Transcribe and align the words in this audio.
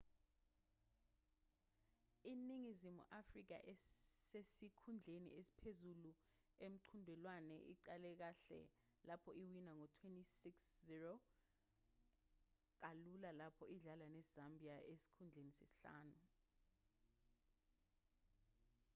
iningizimu 2.33 3.01
afrika 3.21 3.57
esesikhundleni 3.73 5.29
esiphezulu 5.39 6.11
emqhudelwaneni 6.67 7.57
iqale 7.73 8.09
kahle 8.21 8.59
lapho 9.07 9.31
iwina 9.43 9.71
ngo-26 9.79 10.45
-00 10.85 11.13
kalula 12.81 13.29
lapho 13.39 13.65
idlala 13.75 14.05
nezambia 14.15 14.75
esesikhundleni 14.91 15.51
sesihlanu 15.59 16.17